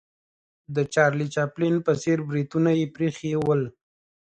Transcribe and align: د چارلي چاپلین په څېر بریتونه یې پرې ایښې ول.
د 0.75 0.77
چارلي 0.93 1.27
چاپلین 1.35 1.75
په 1.85 1.93
څېر 2.01 2.17
بریتونه 2.29 2.69
یې 2.79 2.85
پرې 2.95 3.07
ایښې 3.09 3.33
ول. 3.45 3.61